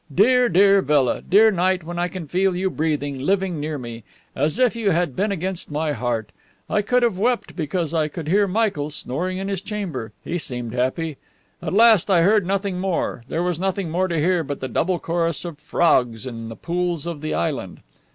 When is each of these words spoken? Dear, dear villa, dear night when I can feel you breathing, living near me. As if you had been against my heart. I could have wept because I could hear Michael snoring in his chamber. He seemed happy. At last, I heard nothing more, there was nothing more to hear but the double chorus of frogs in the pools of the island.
Dear, 0.11 0.49
dear 0.49 0.81
villa, 0.81 1.21
dear 1.21 1.51
night 1.51 1.83
when 1.83 1.99
I 1.99 2.07
can 2.07 2.27
feel 2.27 2.55
you 2.55 2.71
breathing, 2.71 3.19
living 3.19 3.59
near 3.59 3.77
me. 3.77 4.03
As 4.35 4.57
if 4.57 4.75
you 4.75 4.89
had 4.89 5.15
been 5.15 5.31
against 5.31 5.69
my 5.69 5.91
heart. 5.91 6.31
I 6.67 6.81
could 6.81 7.03
have 7.03 7.19
wept 7.19 7.55
because 7.55 7.93
I 7.93 8.07
could 8.07 8.27
hear 8.27 8.47
Michael 8.47 8.89
snoring 8.89 9.37
in 9.37 9.47
his 9.47 9.61
chamber. 9.61 10.11
He 10.23 10.39
seemed 10.39 10.73
happy. 10.73 11.17
At 11.61 11.73
last, 11.73 12.09
I 12.09 12.23
heard 12.23 12.47
nothing 12.47 12.79
more, 12.79 13.23
there 13.27 13.43
was 13.43 13.59
nothing 13.59 13.91
more 13.91 14.07
to 14.07 14.17
hear 14.19 14.43
but 14.43 14.59
the 14.59 14.67
double 14.67 14.97
chorus 14.97 15.45
of 15.45 15.59
frogs 15.59 16.25
in 16.25 16.49
the 16.49 16.55
pools 16.55 17.05
of 17.05 17.21
the 17.21 17.35
island. 17.35 17.81